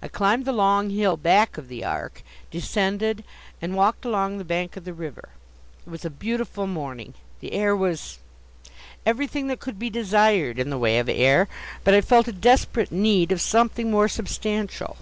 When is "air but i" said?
11.10-12.00